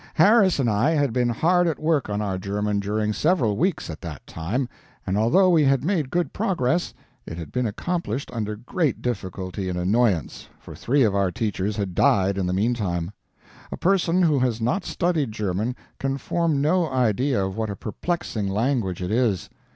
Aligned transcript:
Harris 0.15 0.57
and 0.57 0.67
I 0.67 0.95
had 0.95 1.13
been 1.13 1.29
hard 1.29 1.67
at 1.67 1.77
work 1.77 2.09
on 2.09 2.23
our 2.23 2.39
German 2.39 2.79
during 2.79 3.13
several 3.13 3.55
weeks 3.55 3.87
at 3.87 4.01
that 4.01 4.25
time, 4.25 4.67
and 5.05 5.15
although 5.15 5.51
we 5.51 5.63
had 5.65 5.83
made 5.85 6.09
good 6.09 6.33
progress, 6.33 6.91
it 7.27 7.37
had 7.37 7.51
been 7.51 7.67
accomplished 7.67 8.31
under 8.33 8.55
great 8.55 9.03
difficulty 9.03 9.69
and 9.69 9.77
annoyance, 9.77 10.47
for 10.59 10.73
three 10.73 11.03
of 11.03 11.13
our 11.13 11.29
teachers 11.29 11.77
had 11.77 11.93
died 11.93 12.39
in 12.39 12.47
the 12.47 12.51
mean 12.53 12.73
time. 12.73 13.11
A 13.71 13.77
person 13.77 14.23
who 14.23 14.39
has 14.39 14.59
not 14.59 14.83
studied 14.85 15.31
German 15.31 15.75
can 15.99 16.17
form 16.17 16.59
no 16.61 16.89
idea 16.89 17.45
of 17.45 17.55
what 17.55 17.69
a 17.69 17.75
perplexing 17.75 18.47
language 18.47 19.03
it 19.03 19.11
is. 19.11 19.51